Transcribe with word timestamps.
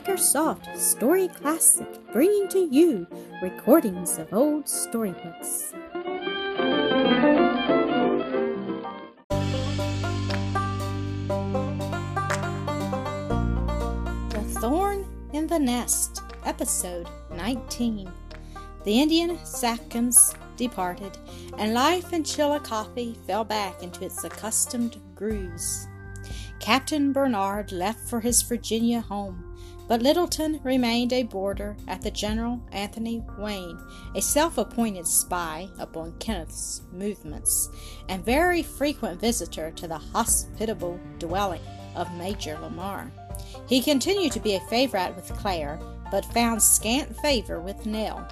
Makersoft 0.00 0.78
Story 0.78 1.28
Classic, 1.28 1.86
bringing 2.10 2.48
to 2.48 2.58
you 2.58 3.06
recordings 3.42 4.16
of 4.16 4.32
old 4.32 4.66
storybooks. 4.66 5.74
The 14.30 14.42
Thorn 14.60 15.06
in 15.34 15.46
the 15.46 15.58
Nest, 15.58 16.22
Episode 16.46 17.10
19. 17.32 18.10
The 18.84 19.00
Indian 19.02 19.36
Sachems 19.44 20.34
departed, 20.56 21.18
and 21.58 21.74
life 21.74 22.14
in 22.14 22.24
Chillicothe 22.24 23.18
fell 23.26 23.44
back 23.44 23.82
into 23.82 24.06
its 24.06 24.24
accustomed 24.24 24.96
grooves. 25.14 25.86
Captain 26.58 27.12
Bernard 27.12 27.70
left 27.70 28.00
for 28.08 28.20
his 28.20 28.40
Virginia 28.40 29.02
home, 29.02 29.49
but 29.90 30.02
Littleton 30.02 30.60
remained 30.62 31.12
a 31.12 31.24
boarder 31.24 31.76
at 31.88 32.00
the 32.00 32.12
General 32.12 32.62
Anthony 32.70 33.24
Wayne, 33.36 33.76
a 34.14 34.22
self 34.22 34.56
appointed 34.56 35.04
spy 35.04 35.68
upon 35.80 36.12
Kenneth's 36.20 36.82
movements, 36.92 37.68
and 38.08 38.24
very 38.24 38.62
frequent 38.62 39.20
visitor 39.20 39.72
to 39.72 39.88
the 39.88 39.98
hospitable 39.98 41.00
dwelling 41.18 41.62
of 41.96 42.16
Major 42.16 42.56
Lamar. 42.60 43.10
He 43.66 43.82
continued 43.82 44.30
to 44.30 44.38
be 44.38 44.54
a 44.54 44.60
favorite 44.60 45.16
with 45.16 45.36
Claire, 45.36 45.80
but 46.12 46.24
found 46.26 46.62
scant 46.62 47.16
favor 47.16 47.60
with 47.60 47.84
Nell, 47.84 48.28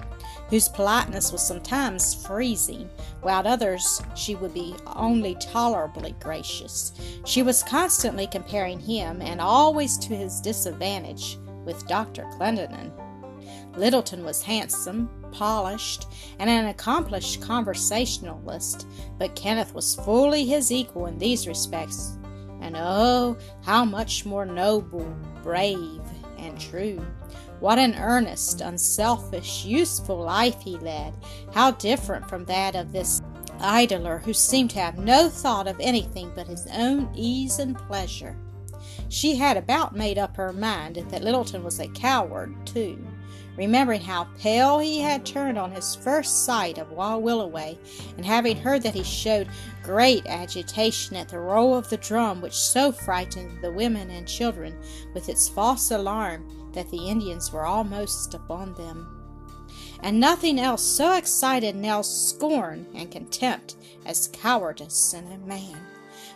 whose 0.49 0.69
politeness 0.69 1.33
was 1.33 1.45
sometimes 1.45 2.25
freezing, 2.25 2.89
while 3.21 3.39
at 3.39 3.45
others 3.45 4.01
she 4.15 4.33
would 4.35 4.53
be 4.53 4.75
only 4.95 5.35
tolerably 5.35 6.15
gracious. 6.21 6.93
She 7.25 7.43
was 7.43 7.63
constantly 7.63 8.27
comparing 8.27 8.79
him, 8.79 9.21
and 9.21 9.41
always 9.41 9.97
to 9.97 10.15
his 10.15 10.39
disadvantage, 10.39 11.37
with 11.65 11.87
Dr. 11.87 12.23
Clendenin. 12.37 12.91
Littleton 13.77 14.23
was 14.25 14.43
handsome, 14.43 15.09
polished, 15.31 16.07
and 16.39 16.49
an 16.49 16.67
accomplished 16.67 17.41
conversationalist, 17.41 18.87
but 19.17 19.35
Kenneth 19.35 19.73
was 19.73 19.95
fully 19.95 20.45
his 20.45 20.71
equal 20.71 21.05
in 21.05 21.17
these 21.17 21.47
respects, 21.47 22.17
and 22.61 22.75
oh, 22.77 23.37
how 23.63 23.85
much 23.85 24.25
more 24.25 24.45
noble, 24.45 25.15
brave, 25.43 26.01
and 26.37 26.59
true. 26.59 27.05
What 27.59 27.79
an 27.79 27.95
earnest, 27.95 28.61
unselfish, 28.61 29.65
useful 29.65 30.19
life 30.19 30.61
he 30.61 30.77
led! 30.77 31.13
How 31.53 31.71
different 31.71 32.27
from 32.29 32.45
that 32.45 32.75
of 32.75 32.91
this 32.91 33.21
idler 33.59 34.19
who 34.19 34.33
seemed 34.33 34.69
to 34.71 34.79
have 34.79 34.97
no 34.97 35.29
thought 35.29 35.67
of 35.67 35.79
anything 35.79 36.31
but 36.35 36.47
his 36.47 36.67
own 36.73 37.09
ease 37.13 37.59
and 37.59 37.77
pleasure. 37.77 38.37
She 39.09 39.35
had 39.35 39.57
about 39.57 39.95
made 39.95 40.19
up 40.19 40.37
her 40.37 40.53
mind 40.53 40.95
that 40.95 41.23
Littleton 41.23 41.63
was 41.63 41.79
a 41.79 41.87
coward, 41.87 42.55
too, 42.65 43.03
remembering 43.57 44.01
how 44.01 44.27
pale 44.37 44.77
he 44.77 44.99
had 44.99 45.25
turned 45.25 45.57
on 45.57 45.71
his 45.71 45.95
first 45.95 46.45
sight 46.45 46.77
of 46.77 46.91
Willoway, 46.91 47.77
and 48.15 48.25
having 48.25 48.55
heard 48.55 48.83
that 48.83 48.93
he 48.93 49.03
showed 49.03 49.49
great 49.81 50.27
agitation 50.27 51.15
at 51.15 51.27
the 51.29 51.39
roll 51.39 51.75
of 51.75 51.89
the 51.89 51.97
drum 51.97 52.39
which 52.39 52.53
so 52.53 52.91
frightened 52.91 53.63
the 53.63 53.71
women 53.71 54.11
and 54.11 54.27
children 54.27 54.77
with 55.15 55.27
its 55.27 55.49
false 55.49 55.89
alarm 55.89 56.71
that 56.73 56.89
the 56.91 57.09
Indians 57.09 57.51
were 57.51 57.65
almost 57.65 58.35
upon 58.35 58.75
them. 58.75 59.15
And 60.01 60.19
nothing 60.19 60.59
else 60.59 60.83
so 60.83 61.13
excited 61.13 61.75
Nell's 61.75 62.29
scorn 62.29 62.85
and 62.93 63.11
contempt 63.11 63.75
as 64.05 64.29
cowardice 64.31 65.13
in 65.13 65.25
a 65.31 65.37
man. 65.39 65.88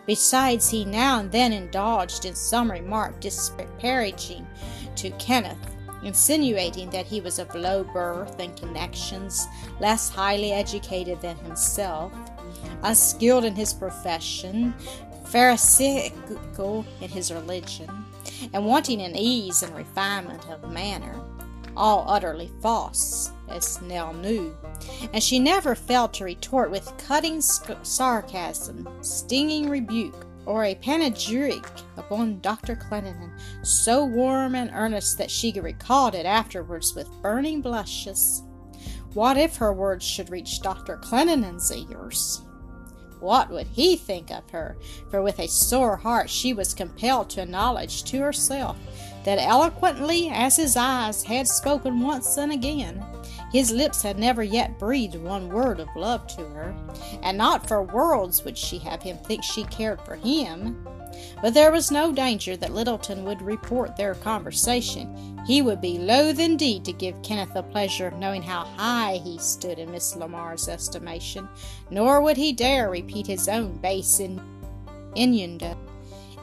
Besides, 0.05 0.69
he 0.69 0.83
now 0.83 1.19
and 1.19 1.31
then 1.31 1.53
indulged 1.53 2.25
in 2.25 2.35
some 2.35 2.69
remark 2.69 3.19
disparaging 3.21 4.45
to 4.97 5.11
Kenneth, 5.11 5.57
insinuating 6.03 6.89
that 6.89 7.05
he 7.05 7.21
was 7.21 7.39
of 7.39 7.53
low 7.55 7.83
birth 7.85 8.39
and 8.39 8.55
connections, 8.57 9.47
less 9.79 10.09
highly 10.09 10.51
educated 10.51 11.21
than 11.21 11.37
himself, 11.37 12.11
unskilled 12.83 13.45
in 13.45 13.55
his 13.55 13.73
profession, 13.73 14.73
pharisaical 15.25 16.85
in 16.99 17.09
his 17.09 17.31
religion, 17.31 17.89
and 18.53 18.65
wanting 18.65 18.99
in 18.99 19.15
ease 19.15 19.63
and 19.63 19.73
refinement 19.73 20.45
of 20.49 20.69
manner, 20.71 21.19
all 21.75 22.05
utterly 22.07 22.51
false, 22.61 23.31
as 23.47 23.81
Nell 23.81 24.13
knew, 24.13 24.55
and 25.13 25.23
she 25.23 25.39
never 25.39 25.75
failed 25.75 26.13
to 26.13 26.23
retort 26.23 26.71
with 26.71 26.93
cutting 26.97 27.41
sarcasm, 27.41 28.87
stinging 29.01 29.69
rebuke, 29.69 30.25
or 30.45 30.65
a 30.65 30.75
panegyric 30.75 31.65
upon 31.97 32.39
Dr. 32.41 32.75
Clendenin, 32.75 33.31
so 33.65 34.05
warm 34.05 34.55
and 34.55 34.71
earnest 34.73 35.17
that 35.17 35.31
she 35.31 35.51
recalled 35.59 36.15
it 36.15 36.25
afterwards 36.25 36.93
with 36.95 37.21
burning 37.21 37.61
blushes. 37.61 38.43
What 39.13 39.37
if 39.37 39.55
her 39.57 39.73
words 39.73 40.03
should 40.05 40.29
reach 40.29 40.61
Dr. 40.61 40.97
Clendenin's 40.97 41.71
ears? 41.71 42.41
What 43.19 43.49
would 43.51 43.67
he 43.67 43.95
think 43.95 44.31
of 44.31 44.49
her? 44.49 44.75
For 45.09 45.21
with 45.21 45.39
a 45.39 45.47
sore 45.47 45.95
heart 45.95 46.29
she 46.29 46.53
was 46.53 46.73
compelled 46.73 47.29
to 47.31 47.43
acknowledge 47.43 48.03
to 48.05 48.19
herself 48.19 48.77
that 49.23 49.39
eloquently 49.39 50.29
as 50.29 50.55
his 50.55 50.75
eyes 50.75 51.23
had 51.23 51.47
spoken 51.47 52.01
once 52.01 52.37
and 52.37 52.51
again, 52.51 53.03
his 53.51 53.71
lips 53.71 54.01
had 54.01 54.17
never 54.17 54.41
yet 54.41 54.79
breathed 54.79 55.15
one 55.15 55.47
word 55.49 55.79
of 55.79 55.87
love 55.95 56.25
to 56.27 56.41
her, 56.41 56.75
and 57.21 57.37
not 57.37 57.67
for 57.67 57.83
worlds 57.83 58.43
would 58.43 58.57
she 58.57 58.79
have 58.79 59.03
him 59.03 59.17
think 59.19 59.43
she 59.43 59.63
cared 59.65 60.01
for 60.01 60.15
him. 60.15 60.87
But 61.41 61.53
there 61.53 61.71
was 61.71 61.91
no 61.91 62.11
danger 62.11 62.57
that 62.57 62.73
Littleton 62.73 63.23
would 63.25 63.41
report 63.43 63.95
their 63.95 64.15
conversation. 64.15 65.39
He 65.45 65.61
would 65.61 65.79
be 65.79 65.99
loath 65.99 66.39
indeed 66.39 66.83
to 66.85 66.93
give 66.93 67.21
Kenneth 67.21 67.53
the 67.53 67.61
pleasure 67.61 68.07
of 68.07 68.17
knowing 68.17 68.41
how 68.41 68.63
high 68.63 69.21
he 69.23 69.37
stood 69.37 69.77
in 69.77 69.91
Miss 69.91 70.15
Lamar's 70.15 70.67
estimation, 70.67 71.47
nor 71.91 72.21
would 72.21 72.37
he 72.37 72.53
dare 72.53 72.89
repeat 72.89 73.27
his 73.27 73.47
own 73.47 73.77
base 73.77 74.19
in- 74.19 74.41
innuendo. 75.15 75.77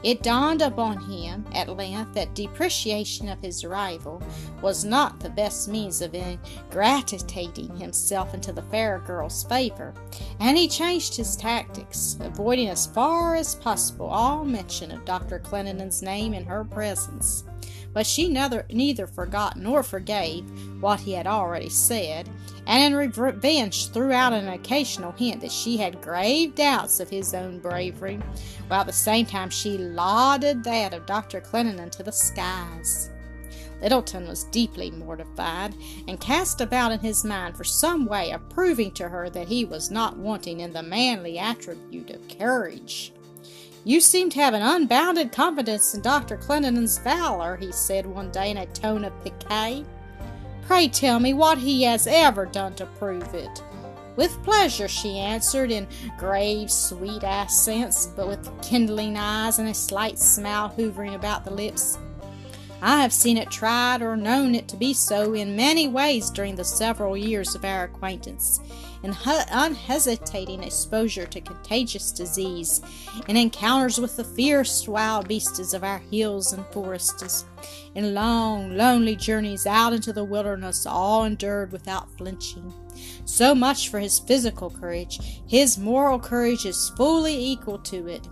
It 0.03 0.23
dawned 0.23 0.63
upon 0.63 0.99
him 1.11 1.45
at 1.53 1.69
length 1.69 2.13
that 2.13 2.33
depreciation 2.33 3.29
of 3.29 3.39
his 3.39 3.63
rival 3.63 4.21
was 4.61 4.83
not 4.83 5.19
the 5.19 5.29
best 5.29 5.67
means 5.67 6.01
of 6.01 6.15
ingratiating 6.15 7.77
himself 7.77 8.33
into 8.33 8.51
the 8.51 8.63
fair 8.63 8.99
girl's 8.99 9.43
favor, 9.43 9.93
and 10.39 10.57
he 10.57 10.67
changed 10.67 11.15
his 11.15 11.35
tactics, 11.35 12.17
avoiding 12.19 12.69
as 12.69 12.87
far 12.87 13.35
as 13.35 13.55
possible 13.55 14.07
all 14.07 14.43
mention 14.43 14.91
of 14.91 15.05
Dr. 15.05 15.37
Clendenin's 15.37 16.01
name 16.01 16.33
in 16.33 16.45
her 16.45 16.63
presence. 16.63 17.43
But 17.93 18.07
she 18.07 18.29
neither, 18.29 18.65
neither 18.71 19.05
forgot 19.05 19.57
nor 19.57 19.83
forgave 19.83 20.45
what 20.81 21.01
he 21.01 21.11
had 21.11 21.27
already 21.27 21.69
said, 21.69 22.29
and 22.65 22.93
in 22.93 22.95
revenge 22.95 23.89
threw 23.89 24.11
out 24.11 24.33
an 24.33 24.47
occasional 24.47 25.11
hint 25.11 25.41
that 25.41 25.51
she 25.51 25.77
had 25.77 26.01
grave 26.01 26.55
doubts 26.55 26.99
of 26.99 27.09
his 27.09 27.33
own 27.33 27.59
bravery, 27.59 28.19
while 28.67 28.81
at 28.81 28.87
the 28.87 28.93
same 28.93 29.25
time 29.25 29.49
she 29.49 29.77
lauded 29.77 30.63
that 30.63 30.93
of 30.93 31.05
Dr. 31.05 31.41
Clendenin 31.41 31.89
to 31.91 32.03
the 32.03 32.11
skies. 32.11 33.09
Littleton 33.81 34.27
was 34.27 34.43
deeply 34.45 34.91
mortified, 34.91 35.75
and 36.07 36.19
cast 36.19 36.61
about 36.61 36.91
in 36.91 36.99
his 36.99 37.25
mind 37.25 37.57
for 37.57 37.63
some 37.63 38.05
way 38.05 38.31
of 38.31 38.47
proving 38.49 38.91
to 38.91 39.09
her 39.09 39.29
that 39.31 39.47
he 39.47 39.65
was 39.65 39.89
not 39.89 40.17
wanting 40.17 40.59
in 40.59 40.71
the 40.71 40.83
manly 40.83 41.39
attribute 41.39 42.11
of 42.11 42.27
courage. 42.37 43.11
You 43.83 43.99
seem 43.99 44.29
to 44.31 44.39
have 44.39 44.53
an 44.53 44.61
unbounded 44.61 45.31
confidence 45.31 45.95
in 45.95 46.01
Dr. 46.01 46.37
Clendenin's 46.37 46.99
valor, 46.99 47.57
he 47.57 47.71
said 47.71 48.05
one 48.05 48.29
day 48.29 48.51
in 48.51 48.57
a 48.57 48.67
tone 48.67 49.03
of 49.03 49.23
pique. 49.23 49.85
Pray 50.61 50.87
tell 50.87 51.19
me 51.19 51.33
what 51.33 51.57
he 51.57 51.83
has 51.83 52.05
ever 52.05 52.45
done 52.45 52.75
to 52.75 52.85
prove 52.85 53.33
it. 53.33 53.63
With 54.17 54.43
pleasure, 54.43 54.87
she 54.87 55.17
answered 55.17 55.71
in 55.71 55.87
grave, 56.17 56.69
sweet 56.69 57.23
accents, 57.23 58.05
but 58.05 58.27
with 58.27 58.61
kindling 58.61 59.17
eyes 59.17 59.57
and 59.57 59.67
a 59.67 59.73
slight 59.73 60.19
smile 60.19 60.67
hovering 60.67 61.15
about 61.15 61.43
the 61.43 61.51
lips. 61.51 61.97
I 62.81 63.01
have 63.01 63.13
seen 63.13 63.37
it 63.37 63.51
tried 63.51 64.01
or 64.01 64.17
known 64.17 64.55
it 64.55 64.67
to 64.69 64.77
be 64.77 64.93
so 64.93 65.33
in 65.33 65.55
many 65.55 65.87
ways 65.87 66.29
during 66.29 66.55
the 66.55 66.63
several 66.63 67.15
years 67.15 67.55
of 67.55 67.63
our 67.63 67.83
acquaintance 67.83 68.59
in 69.03 69.15
unhesitating 69.25 70.63
exposure 70.63 71.25
to 71.25 71.41
contagious 71.41 72.11
disease, 72.11 72.81
in 73.27 73.35
encounters 73.35 73.99
with 73.99 74.15
the 74.15 74.23
fierce 74.23 74.87
wild 74.87 75.27
beasts 75.27 75.73
of 75.73 75.83
our 75.83 75.99
hills 76.11 76.53
and 76.53 76.65
forests, 76.67 77.45
in 77.95 78.13
long, 78.13 78.77
lonely 78.77 79.15
journeys 79.15 79.65
out 79.65 79.93
into 79.93 80.13
the 80.13 80.23
wilderness, 80.23 80.85
all 80.85 81.23
endured 81.23 81.71
without 81.71 82.15
flinching. 82.17 82.71
So 83.25 83.55
much 83.55 83.89
for 83.89 83.99
his 83.99 84.19
physical 84.19 84.69
courage. 84.69 85.41
His 85.47 85.77
moral 85.77 86.19
courage 86.19 86.65
is 86.65 86.91
fully 86.95 87.35
equal 87.35 87.79
to 87.79 88.07
it. 88.07 88.27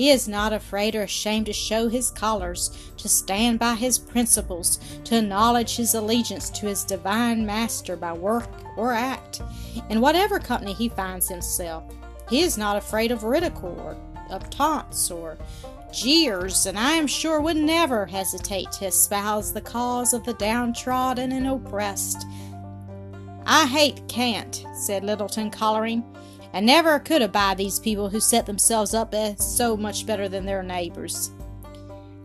He 0.00 0.08
is 0.08 0.26
not 0.26 0.54
afraid 0.54 0.94
or 0.94 1.02
ashamed 1.02 1.44
to 1.44 1.52
show 1.52 1.90
his 1.90 2.10
colors, 2.10 2.70
to 2.96 3.06
stand 3.06 3.58
by 3.58 3.74
his 3.74 3.98
principles, 3.98 4.78
to 5.04 5.18
acknowledge 5.18 5.76
his 5.76 5.92
allegiance 5.92 6.48
to 6.48 6.68
his 6.68 6.84
divine 6.84 7.44
master 7.44 7.96
by 7.96 8.14
work 8.14 8.48
or 8.78 8.94
act. 8.94 9.42
In 9.90 10.00
whatever 10.00 10.38
company 10.38 10.72
he 10.72 10.88
finds 10.88 11.28
himself, 11.28 11.84
he 12.30 12.40
is 12.40 12.56
not 12.56 12.78
afraid 12.78 13.12
of 13.12 13.24
ridicule 13.24 13.78
or 13.78 13.94
of 14.34 14.48
taunts 14.48 15.10
or 15.10 15.36
jeers, 15.92 16.64
and 16.64 16.78
I 16.78 16.92
am 16.92 17.06
sure 17.06 17.38
would 17.38 17.58
never 17.58 18.06
hesitate 18.06 18.72
to 18.72 18.86
espouse 18.86 19.52
the 19.52 19.60
cause 19.60 20.14
of 20.14 20.24
the 20.24 20.32
downtrodden 20.32 21.30
and 21.30 21.46
oppressed. 21.46 22.24
I 23.44 23.66
hate 23.66 24.08
cant, 24.08 24.64
said 24.74 25.04
Littleton, 25.04 25.50
coloring, 25.50 26.02
and 26.52 26.66
never 26.66 26.98
could 26.98 27.22
abide 27.22 27.58
these 27.58 27.78
people 27.78 28.08
who 28.08 28.20
set 28.20 28.46
themselves 28.46 28.94
up 28.94 29.14
as 29.14 29.56
so 29.56 29.76
much 29.76 30.06
better 30.06 30.28
than 30.28 30.46
their 30.46 30.62
neighbors. 30.62 31.30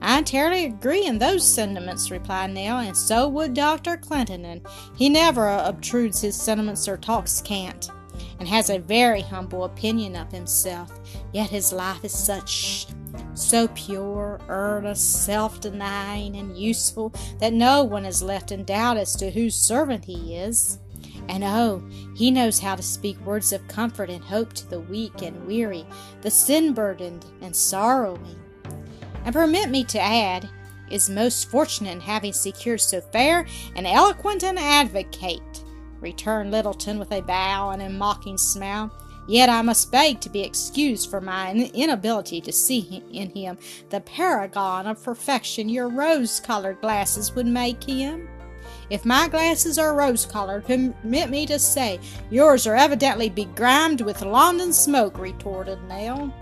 I 0.01 0.19
entirely 0.19 0.65
agree 0.65 1.05
in 1.05 1.17
those 1.17 1.51
sentiments, 1.51 2.11
replied 2.11 2.51
Nell, 2.51 2.79
and 2.79 2.95
so 2.95 3.27
would 3.29 3.53
Dr. 3.53 3.97
Clendenin, 3.97 4.45
and 4.45 4.61
he 4.95 5.09
never 5.09 5.47
obtrudes 5.47 6.21
his 6.21 6.35
sentiments 6.35 6.87
or 6.87 6.97
talks 6.97 7.41
cant, 7.41 7.89
and 8.39 8.47
has 8.47 8.69
a 8.69 8.79
very 8.79 9.21
humble 9.21 9.63
opinion 9.63 10.15
of 10.15 10.31
himself, 10.31 10.91
yet 11.33 11.49
his 11.49 11.73
life 11.73 12.03
is 12.03 12.13
such 12.13 12.87
so 13.33 13.67
pure, 13.69 14.39
earnest, 14.47 15.25
self 15.25 15.59
denying, 15.59 16.35
and 16.35 16.57
useful 16.57 17.13
that 17.39 17.53
no 17.53 17.83
one 17.83 18.05
is 18.05 18.21
left 18.21 18.51
in 18.51 18.63
doubt 18.63 18.97
as 18.97 19.15
to 19.15 19.31
whose 19.31 19.55
servant 19.55 20.05
he 20.05 20.35
is. 20.35 20.79
And 21.27 21.43
oh, 21.43 21.83
he 22.15 22.31
knows 22.31 22.59
how 22.59 22.75
to 22.75 22.83
speak 22.83 23.19
words 23.25 23.51
of 23.51 23.67
comfort 23.67 24.09
and 24.09 24.23
hope 24.23 24.53
to 24.53 24.69
the 24.69 24.79
weak 24.79 25.21
and 25.21 25.45
weary, 25.45 25.85
the 26.21 26.31
sin 26.31 26.73
burdened 26.73 27.25
and 27.41 27.55
sorrowing. 27.55 28.39
And 29.23 29.33
permit 29.33 29.69
me 29.69 29.83
to 29.85 29.99
add, 29.99 30.49
is 30.89 31.09
most 31.09 31.49
fortunate 31.49 31.91
in 31.91 31.99
having 31.99 32.33
secured 32.33 32.81
so 32.81 33.01
fair 33.01 33.47
and 33.75 33.87
eloquent 33.87 34.43
an 34.43 34.57
advocate, 34.57 35.63
returned 35.99 36.51
Littleton 36.51 36.99
with 36.99 37.11
a 37.11 37.21
bow 37.21 37.71
and 37.71 37.81
a 37.81 37.89
mocking 37.89 38.37
smile. 38.37 38.91
Yet 39.27 39.49
I 39.49 39.63
must 39.63 39.91
beg 39.91 40.21
to 40.21 40.29
be 40.29 40.41
excused 40.41 41.09
for 41.09 41.19
my 41.19 41.51
inability 41.51 42.41
to 42.41 42.51
see 42.51 43.03
in 43.11 43.31
him 43.31 43.57
the 43.89 44.01
paragon 44.01 44.85
of 44.85 45.03
perfection 45.03 45.67
your 45.67 45.89
rose 45.89 46.39
colored 46.39 46.79
glasses 46.81 47.33
would 47.33 47.47
make 47.47 47.83
him. 47.83 48.29
If 48.89 49.05
my 49.05 49.27
glasses 49.27 49.79
are 49.79 49.95
rose 49.95 50.25
colored, 50.25 50.65
permit 50.65 51.29
me 51.29 51.45
to 51.47 51.57
say 51.59 51.99
yours 52.29 52.67
are 52.67 52.75
evidently 52.75 53.29
begrimed 53.29 54.01
with 54.01 54.21
London 54.21 54.73
smoke, 54.73 55.17
retorted 55.17 55.79
Nell. 55.87 56.33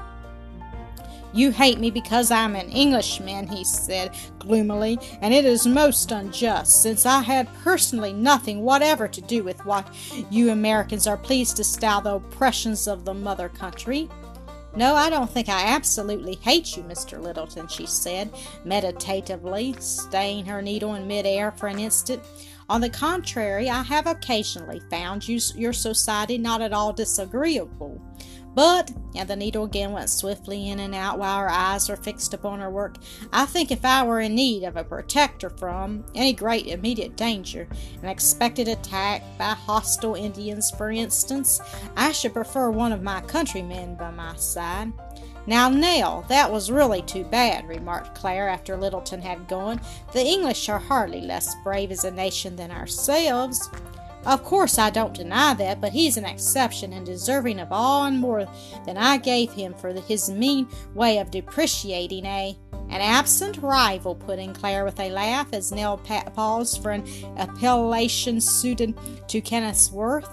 You 1.34 1.52
hate 1.52 1.80
me 1.80 1.90
because 1.90 2.30
I'm 2.30 2.56
an 2.56 2.70
Englishman, 2.70 3.48
he 3.48 3.64
said 3.64 4.14
gloomily, 4.38 5.00
and 5.20 5.34
it 5.34 5.46
is 5.46 5.66
most 5.66 6.12
unjust, 6.12 6.84
since 6.84 7.08
I 7.08 7.22
had 7.22 7.52
personally 7.64 8.14
nothing 8.14 8.62
whatever 8.62 9.08
to 9.08 9.22
do 9.22 9.44
with 9.44 9.66
what 9.66 9.88
you 10.30 10.52
Americans 10.52 11.08
are 11.08 11.18
pleased 11.18 11.58
to 11.58 11.64
style 11.64 12.02
the 12.02 12.16
oppressions 12.16 12.88
of 12.88 13.04
the 13.04 13.16
mother 13.16 13.50
country. 13.50 14.10
No, 14.76 14.96
I 14.96 15.12
don't 15.12 15.30
think 15.30 15.50
I 15.50 15.68
absolutely 15.68 16.36
hate 16.36 16.76
you, 16.76 16.82
Mr. 16.84 17.22
Littleton, 17.22 17.68
she 17.68 17.86
said, 17.86 18.32
meditatively, 18.66 19.76
staying 19.80 20.46
her 20.46 20.64
needle 20.64 20.96
in 20.96 21.08
midair 21.08 21.52
for 21.52 21.68
an 21.68 21.78
instant. 21.78 22.24
On 22.70 22.82
the 22.82 22.90
contrary, 22.90 23.70
I 23.70 23.84
have 23.84 24.08
occasionally 24.08 24.82
found 24.90 25.28
you, 25.28 25.40
your 25.56 25.74
society 25.74 26.40
not 26.40 26.62
at 26.62 26.74
all 26.74 26.92
disagreeable. 26.92 28.02
But, 28.56 28.92
and 29.16 29.28
the 29.28 29.36
needle 29.36 29.64
again 29.64 29.92
went 29.92 30.10
swiftly 30.10 30.70
in 30.70 30.80
and 30.80 30.94
out 30.94 31.18
while 31.18 31.40
her 31.40 31.50
eyes 31.50 31.90
were 31.90 31.96
fixed 31.96 32.34
upon 32.34 32.60
her 32.60 32.70
work, 32.70 32.98
I 33.32 33.46
think 33.46 33.72
if 33.72 33.84
I 33.84 34.04
were 34.04 34.20
in 34.20 34.36
need 34.36 34.64
of 34.64 34.78
a 34.78 34.84
protector 34.84 35.50
from 35.50 36.06
any 36.14 36.34
great 36.34 36.68
immediate 36.68 37.16
danger, 37.16 37.68
an 38.02 38.10
expected 38.10 38.68
attack 38.68 39.24
by 39.38 39.54
hostile 39.54 40.16
Indians, 40.16 40.72
for 40.72 40.92
instance, 40.92 41.60
I 41.96 42.12
should 42.12 42.34
prefer 42.34 42.70
one 42.70 42.92
of 42.92 43.02
my 43.02 43.22
countrymen 43.22 43.96
by 43.96 44.12
my 44.12 44.36
side. 44.36 44.94
Now, 45.46 45.68
Nell, 45.68 46.24
that 46.30 46.50
was 46.52 46.72
really 46.72 47.02
too 47.02 47.26
bad, 47.26 47.68
remarked 47.68 48.16
Clare 48.16 48.48
after 48.48 48.78
Littleton 48.78 49.22
had 49.22 49.48
gone. 49.50 49.82
The 50.14 50.24
English 50.24 50.70
are 50.70 50.80
hardly 50.80 51.20
less 51.20 51.54
brave 51.64 51.92
as 51.92 52.06
a 52.06 52.12
nation 52.12 52.56
than 52.56 52.72
ourselves. 52.72 53.70
Of 54.26 54.44
course, 54.44 54.78
I 54.78 54.90
don't 54.90 55.14
deny 55.14 55.54
that, 55.56 55.82
but 55.82 55.92
he's 55.92 56.16
an 56.16 56.26
exception 56.26 56.94
and 56.94 57.06
deserving 57.06 57.60
of 57.60 57.72
all 57.72 58.06
and 58.06 58.20
more 58.20 58.46
than 58.86 58.98
I 58.98 59.18
gave 59.18 59.52
him 59.52 59.74
for 59.74 59.92
his 59.92 60.30
mean 60.30 60.68
way 60.94 61.18
of 61.18 61.32
depreciating 61.32 62.26
a 62.26 62.58
an 62.90 63.02
absent 63.02 63.58
rival, 63.58 64.14
put 64.14 64.40
in 64.40 64.54
Clare 64.54 64.86
with 64.86 65.00
a 65.00 65.10
laugh 65.10 65.48
as 65.52 65.72
Nell 65.72 65.98
paused 65.98 66.84
for 66.84 66.92
an 66.92 67.04
appellation 67.38 68.40
suited 68.40 68.96
to 69.30 69.42
Kenneth's 69.42 69.92
worth. 69.92 70.30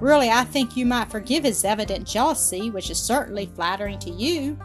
Really, 0.00 0.28
I 0.30 0.44
think 0.44 0.76
you 0.76 0.86
might 0.86 1.10
forgive 1.10 1.44
his 1.44 1.64
evident 1.64 2.06
jealousy, 2.06 2.70
which 2.70 2.90
is 2.90 2.98
certainly 2.98 3.46
flattering 3.46 3.98
to 4.00 4.10
you. 4.10 4.58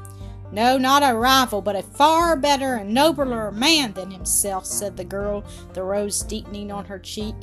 No, 0.51 0.77
not 0.77 1.03
a 1.03 1.15
rival, 1.15 1.61
but 1.61 1.77
a 1.77 1.81
far 1.81 2.35
better 2.35 2.75
and 2.75 2.93
nobler 2.93 3.51
man 3.51 3.93
than 3.93 4.11
himself, 4.11 4.65
said 4.65 4.97
the 4.97 5.05
girl, 5.05 5.43
the 5.73 5.83
rose 5.83 6.21
deepening 6.21 6.71
on 6.71 6.85
her 6.85 6.99
cheek. 6.99 7.35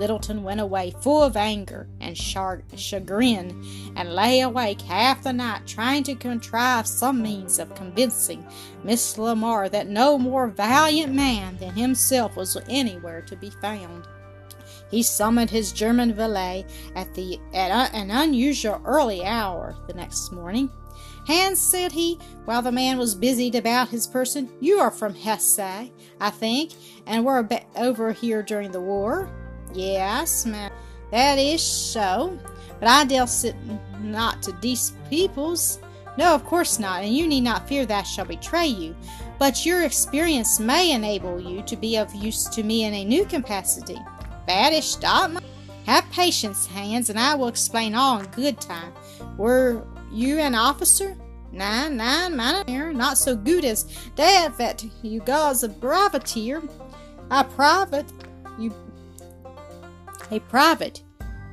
Littleton 0.00 0.42
went 0.42 0.62
away 0.62 0.94
full 1.02 1.22
of 1.22 1.36
anger 1.36 1.86
and 2.00 2.16
chagrin, 2.16 3.62
and 3.94 4.14
lay 4.14 4.40
awake 4.40 4.80
half 4.80 5.22
the 5.22 5.32
night 5.34 5.66
trying 5.66 6.04
to 6.04 6.14
contrive 6.14 6.86
some 6.86 7.20
means 7.20 7.58
of 7.58 7.74
convincing 7.74 8.46
Miss 8.82 9.18
Lamar 9.18 9.68
that 9.68 9.88
no 9.88 10.16
more 10.16 10.48
valiant 10.48 11.12
man 11.12 11.58
than 11.58 11.74
himself 11.74 12.34
was 12.34 12.56
anywhere 12.66 13.20
to 13.20 13.36
be 13.36 13.50
found. 13.50 14.08
He 14.90 15.02
summoned 15.02 15.50
his 15.50 15.70
German 15.70 16.14
valet 16.14 16.64
at, 16.96 17.14
the, 17.14 17.38
at 17.52 17.92
an 17.94 18.10
unusual 18.10 18.80
early 18.86 19.22
hour 19.22 19.76
the 19.86 19.92
next 19.92 20.32
morning. 20.32 20.70
Hans, 21.26 21.60
said 21.60 21.92
he, 21.92 22.18
while 22.46 22.62
the 22.62 22.72
man 22.72 22.96
was 22.96 23.14
busied 23.14 23.54
about 23.54 23.90
his 23.90 24.06
person, 24.06 24.48
you 24.60 24.78
are 24.80 24.90
from 24.90 25.14
Hesse, 25.14 25.60
I 25.60 26.30
think, 26.30 26.72
and 27.06 27.22
were 27.22 27.46
over 27.76 28.12
here 28.12 28.42
during 28.42 28.72
the 28.72 28.80
war. 28.80 29.30
Yes, 29.72 30.46
ma'am, 30.46 30.72
that 31.10 31.38
is 31.38 31.62
so. 31.62 32.38
But 32.78 32.88
I 32.88 33.04
deal 33.04 33.26
sit 33.26 33.54
not 34.00 34.42
to 34.42 34.52
these 34.60 34.92
peoples. 35.08 35.78
No, 36.16 36.34
of 36.34 36.44
course 36.44 36.78
not, 36.78 37.02
and 37.02 37.14
you 37.14 37.26
need 37.26 37.42
not 37.42 37.68
fear 37.68 37.86
that 37.86 38.00
I 38.00 38.02
shall 38.02 38.24
betray 38.24 38.66
you. 38.66 38.96
But 39.38 39.64
your 39.64 39.84
experience 39.84 40.60
may 40.60 40.92
enable 40.92 41.40
you 41.40 41.62
to 41.62 41.76
be 41.76 41.96
of 41.96 42.14
use 42.14 42.44
to 42.48 42.62
me 42.62 42.84
in 42.84 42.94
a 42.94 43.04
new 43.04 43.24
capacity. 43.24 43.98
Badish, 44.46 44.82
stop. 44.82 45.42
Have 45.86 46.10
patience, 46.10 46.66
Hans, 46.66 47.10
and 47.10 47.18
I 47.18 47.34
will 47.34 47.48
explain 47.48 47.94
all 47.94 48.18
in 48.18 48.26
good 48.26 48.60
time. 48.60 48.92
Were 49.38 49.86
you 50.12 50.38
an 50.38 50.54
officer? 50.54 51.16
Nein, 51.52 51.96
nein, 51.96 52.36
meine 52.36 52.92
not 52.92 53.18
so 53.18 53.34
good 53.34 53.64
as 53.64 53.86
that 54.16 54.84
you 55.02 55.20
guys 55.20 55.64
a 55.64 55.68
privateer. 55.68 56.62
A 57.30 57.44
private, 57.44 58.12
you 58.58 58.74
a 60.30 60.40
private, 60.40 61.02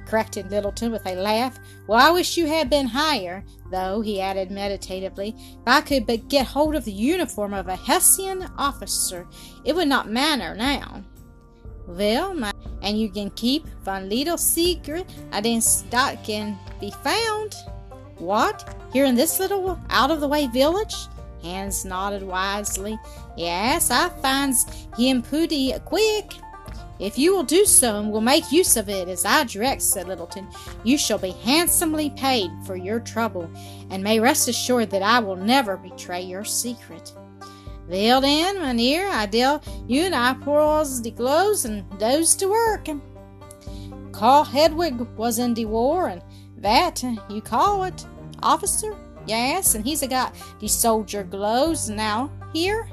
corrected 0.05 0.50
Littleton 0.50 0.91
with 0.91 1.05
a 1.05 1.15
laugh. 1.15 1.60
Well, 1.88 2.00
I 2.00 2.12
wish 2.12 2.38
you 2.38 2.46
had 2.48 2.69
been 2.69 2.88
higher, 2.88 3.43
though, 3.72 4.01
he 4.01 4.22
added 4.22 4.51
meditatively. 4.51 5.36
If 5.38 5.67
I 5.67 5.81
could 5.81 6.07
but 6.07 6.29
get 6.29 6.48
hold 6.48 6.75
of 6.75 6.86
the 6.86 6.91
uniform 6.91 7.53
of 7.53 7.67
a 7.67 7.75
Hessian 7.75 8.43
officer, 8.57 9.27
it 9.65 9.75
would 9.75 9.88
not 9.88 10.10
matter 10.10 10.55
now. 10.55 11.03
Well, 11.88 12.34
my, 12.34 12.51
and 12.81 13.00
you 13.00 13.10
can 13.10 13.29
keep 13.31 13.65
von 13.84 14.10
little 14.10 14.38
secret 14.38 15.10
I 15.31 15.41
didn't 15.41 15.63
start 15.63 16.24
can 16.24 16.57
be 16.79 16.91
found. 16.91 17.55
What? 18.17 18.75
Here 18.91 19.05
in 19.05 19.15
this 19.15 19.39
little 19.39 19.79
out 19.89 20.12
of 20.12 20.19
the 20.19 20.27
way 20.27 20.48
village? 20.48 20.96
Hans 21.41 21.86
nodded 21.86 22.24
wisely. 22.24 23.00
Yes, 23.38 23.91
I 23.91 24.10
finds 24.22 24.65
him 24.98 25.22
pooty 25.22 25.74
quick. 25.86 26.34
If 26.99 27.17
you 27.17 27.35
will 27.35 27.43
do 27.43 27.65
so 27.65 27.99
and 27.99 28.11
will 28.11 28.21
make 28.21 28.51
use 28.51 28.75
of 28.75 28.89
it 28.89 29.07
as 29.07 29.23
I 29.23 29.43
direct, 29.43 29.81
said 29.81 30.07
Littleton, 30.07 30.47
you 30.83 30.97
shall 30.97 31.19
be 31.19 31.31
handsomely 31.31 32.09
paid 32.11 32.49
for 32.65 32.75
your 32.75 32.99
trouble, 32.99 33.49
and 33.91 34.03
may 34.03 34.19
rest 34.19 34.47
assured 34.47 34.89
that 34.89 35.03
I 35.03 35.19
will 35.19 35.35
never 35.35 35.77
betray 35.77 36.21
your 36.21 36.43
secret. 36.43 37.13
Well 37.87 38.19
then, 38.21 38.59
mynheer, 38.59 39.07
I 39.07 39.27
tell 39.27 39.63
you 39.87 40.03
and 40.03 40.15
I 40.15 40.33
pulls 40.33 41.01
the 41.01 41.11
clothes 41.11 41.65
and 41.65 41.85
goes 41.99 42.35
to 42.37 42.49
work. 42.49 42.87
Carl 44.11 44.43
Hedwig 44.43 44.99
was 45.15 45.37
in 45.37 45.53
the 45.53 45.65
war, 45.65 46.07
and 46.07 46.23
that 46.57 47.03
you 47.29 47.41
call 47.41 47.83
it, 47.83 48.05
officer? 48.41 48.95
Yes, 49.27 49.75
and 49.75 49.85
he's 49.85 50.01
a 50.01 50.07
got 50.07 50.33
the 50.59 50.67
soldier 50.67 51.23
gloves 51.23 51.89
now 51.89 52.31
here. 52.53 52.89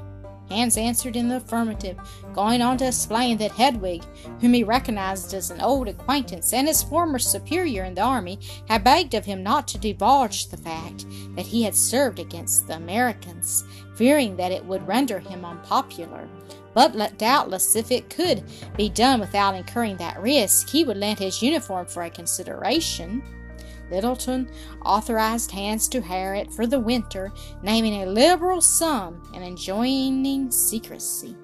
Hans 0.49 0.77
answered 0.77 1.15
in 1.15 1.27
the 1.27 1.37
affirmative, 1.37 1.97
going 2.33 2.61
on 2.61 2.77
to 2.77 2.87
explain 2.87 3.37
that 3.37 3.51
Hedwig, 3.51 4.03
whom 4.41 4.53
he 4.53 4.63
recognized 4.63 5.33
as 5.33 5.49
an 5.49 5.61
old 5.61 5.87
acquaintance 5.87 6.53
and 6.53 6.67
his 6.67 6.83
former 6.83 7.19
superior 7.19 7.83
in 7.83 7.95
the 7.95 8.01
army, 8.01 8.39
had 8.67 8.83
begged 8.83 9.13
of 9.13 9.25
him 9.25 9.41
not 9.41 9.67
to 9.69 9.77
divulge 9.77 10.47
the 10.47 10.57
fact 10.57 11.05
that 11.35 11.45
he 11.45 11.63
had 11.63 11.75
served 11.75 12.19
against 12.19 12.67
the 12.67 12.75
Americans, 12.75 13.63
fearing 13.95 14.35
that 14.35 14.51
it 14.51 14.63
would 14.65 14.87
render 14.87 15.19
him 15.19 15.43
unpopular. 15.45 16.27
But 16.73 17.17
doubtless, 17.17 17.75
if 17.75 17.89
it 17.89 18.09
could 18.09 18.43
be 18.75 18.89
done 18.89 19.21
without 19.21 19.55
incurring 19.55 19.95
that 19.97 20.21
risk, 20.21 20.69
he 20.69 20.83
would 20.83 20.97
lend 20.97 21.19
his 21.19 21.41
uniform 21.41 21.85
for 21.85 22.03
a 22.03 22.09
consideration. 22.09 23.23
Littleton 23.91 24.49
authorized 24.83 25.51
Hans 25.51 25.87
to 25.89 26.01
hire 26.01 26.35
it 26.35 26.51
for 26.51 26.65
the 26.65 26.79
winter, 26.79 27.31
naming 27.61 28.01
a 28.01 28.05
liberal 28.05 28.61
sum 28.61 29.21
and 29.33 29.43
enjoining 29.43 30.51
secrecy. 30.51 31.35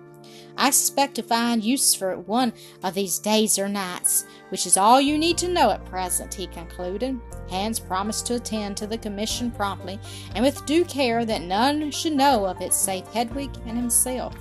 I 0.58 0.68
expect 0.68 1.16
to 1.16 1.24
find 1.24 1.64
use 1.64 1.96
for 1.96 2.12
it 2.12 2.28
one 2.28 2.54
of 2.84 2.94
these 2.94 3.20
days 3.20 3.58
or 3.58 3.70
nights, 3.70 4.26
which 4.50 4.66
is 4.66 4.78
all 4.78 5.00
you 5.00 5.18
need 5.18 5.38
to 5.40 5.48
know 5.48 5.72
at 5.72 5.86
present, 5.86 6.34
he 6.34 6.48
concluded. 6.48 7.20
Hans 7.50 7.80
promised 7.80 8.26
to 8.28 8.36
attend 8.36 8.78
to 8.78 8.88
the 8.88 8.98
commission 8.98 9.52
promptly, 9.52 10.00
and 10.36 10.44
with 10.44 10.66
due 10.66 10.86
care 10.86 11.26
that 11.26 11.42
none 11.42 11.90
should 11.92 12.14
know 12.14 12.46
of 12.46 12.62
it 12.62 12.74
save 12.74 13.08
Hedwig 13.08 13.52
and 13.66 13.78
himself. 13.78 14.36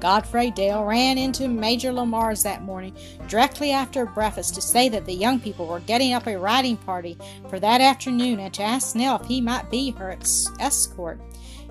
Godfrey 0.00 0.50
Dale 0.50 0.84
ran 0.84 1.18
into 1.18 1.46
Major 1.46 1.92
Lamar's 1.92 2.42
that 2.42 2.62
morning, 2.62 2.96
directly 3.28 3.70
after 3.70 4.06
breakfast, 4.06 4.54
to 4.54 4.62
say 4.62 4.88
that 4.88 5.04
the 5.04 5.12
young 5.12 5.38
people 5.38 5.66
were 5.66 5.80
getting 5.80 6.14
up 6.14 6.26
a 6.26 6.38
riding 6.38 6.78
party 6.78 7.18
for 7.48 7.60
that 7.60 7.80
afternoon 7.80 8.40
and 8.40 8.52
to 8.54 8.62
ask 8.62 8.96
Nell 8.96 9.20
if 9.20 9.26
he 9.26 9.40
might 9.40 9.70
be 9.70 9.90
her 9.92 10.16
escort. 10.58 11.20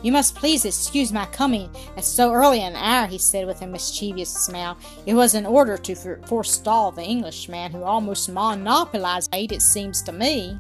You 0.02 0.14
must 0.14 0.36
please 0.36 0.64
excuse 0.64 1.12
my 1.12 1.26
coming 1.26 1.70
at 1.98 2.06
so 2.06 2.32
early 2.32 2.62
an 2.62 2.76
hour, 2.76 3.08
he 3.08 3.18
said 3.18 3.46
with 3.46 3.62
a 3.62 3.68
mischievous 3.68 4.30
smile. 4.30 4.78
It 5.06 5.14
was 5.14 5.36
in 5.36 5.46
order 5.46 5.78
to 5.78 5.96
forestall 6.26 6.92
the 6.92 7.04
Englishman 7.04 7.72
who 7.72 7.84
almost 7.84 8.30
monopolized 8.30 9.30
aid, 9.34 9.52
it 9.52 9.62
seems 9.62 10.02
to 10.04 10.14
me. 10.14 10.58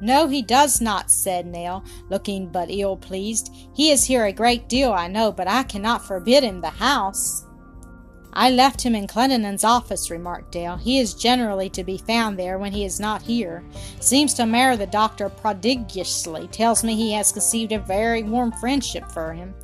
No, 0.00 0.28
he 0.28 0.42
does 0.42 0.80
not, 0.80 1.10
said 1.10 1.46
Nell, 1.46 1.84
looking 2.10 2.48
but 2.48 2.70
ill 2.70 2.96
pleased. 2.96 3.54
He 3.74 3.90
is 3.90 4.04
here 4.04 4.26
a 4.26 4.32
great 4.32 4.68
deal, 4.68 4.92
I 4.92 5.08
know, 5.08 5.32
but 5.32 5.48
I 5.48 5.62
cannot 5.62 6.04
forbid 6.04 6.44
him 6.44 6.60
the 6.60 6.68
house. 6.68 7.46
I 8.34 8.50
left 8.50 8.82
him 8.82 8.94
in 8.94 9.06
Clendenin's 9.06 9.64
office, 9.64 10.10
remarked 10.10 10.52
Dale. 10.52 10.76
He 10.76 10.98
is 10.98 11.14
generally 11.14 11.70
to 11.70 11.82
be 11.82 11.96
found 11.96 12.38
there 12.38 12.58
when 12.58 12.70
he 12.70 12.84
is 12.84 13.00
not 13.00 13.22
here. 13.22 13.64
Seems 14.00 14.34
to 14.34 14.44
marry 14.44 14.76
the 14.76 14.86
doctor 14.86 15.30
prodigiously. 15.30 16.46
Tells 16.48 16.84
me 16.84 16.94
he 16.94 17.12
has 17.12 17.32
conceived 17.32 17.72
a 17.72 17.78
very 17.78 18.22
warm 18.22 18.52
friendship 18.52 19.10
for 19.10 19.32
him. 19.32 19.54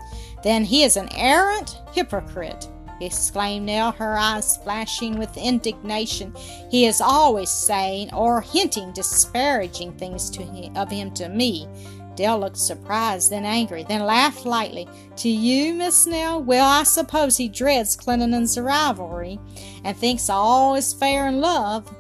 Then 0.43 0.65
he 0.65 0.85
is 0.85 0.97
an 0.97 1.11
arrant 1.15 1.81
hypocrite 1.93 2.67
exclaimed 3.07 3.67
Nell, 3.67 3.93
her 3.93 4.17
eyes 4.17 4.57
flashing 4.59 5.19
with 5.19 5.37
indignation. 5.37 6.35
He 6.71 6.87
is 6.87 7.01
always 7.01 7.51
saying 7.51 8.13
or 8.13 8.41
hinting 8.41 8.93
disparaging 8.93 9.93
things 9.93 10.31
to 10.31 10.43
him, 10.43 10.77
of 10.77 10.91
him 10.91 11.11
to 11.13 11.29
me. 11.29 11.69
Dale 12.15 12.39
looked 12.39 12.59
surprised, 12.59 13.31
then 13.31 13.45
angry, 13.45 13.85
then 13.85 14.05
laughed 14.05 14.45
lightly. 14.45 14.87
To 15.17 15.29
you, 15.29 15.73
Miss 15.73 16.07
Nell? 16.07 16.43
Well, 16.43 16.69
I 16.69 16.83
suppose 16.83 17.37
he 17.37 17.49
dreads 17.49 17.97
Clendenin's 17.97 18.59
rivalry, 18.59 19.39
and 19.85 19.97
thinks 19.97 20.29
all 20.29 20.75
is 20.75 20.93
fair 20.93 21.27
in 21.29 21.41
love. 21.41 21.91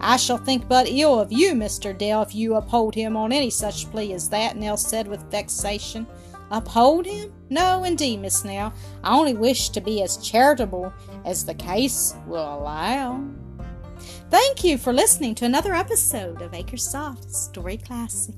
I 0.00 0.16
shall 0.16 0.38
think 0.38 0.66
but 0.66 0.88
ill 0.88 1.20
of 1.20 1.30
you, 1.30 1.52
Mr. 1.52 1.96
Dale, 1.96 2.22
if 2.22 2.34
you 2.34 2.54
uphold 2.54 2.94
him 2.94 3.18
on 3.18 3.32
any 3.32 3.50
such 3.50 3.90
plea 3.90 4.14
as 4.14 4.30
that, 4.30 4.56
Nell 4.56 4.78
said 4.78 5.06
with 5.06 5.30
vexation. 5.30 6.06
Uphold 6.50 7.06
him? 7.06 7.32
No, 7.48 7.84
indeed, 7.84 8.20
Miss 8.20 8.44
Nell. 8.44 8.72
I 9.04 9.16
only 9.16 9.34
wish 9.34 9.70
to 9.70 9.80
be 9.80 10.02
as 10.02 10.16
charitable 10.16 10.92
as 11.24 11.44
the 11.44 11.54
case 11.54 12.14
will 12.26 12.42
allow. 12.42 13.24
Thank 14.30 14.64
you 14.64 14.78
for 14.78 14.92
listening 14.92 15.34
to 15.36 15.44
another 15.44 15.74
episode 15.74 16.42
of 16.42 16.52
Acresoft 16.52 17.30
Story 17.30 17.76
Classic. 17.76 18.34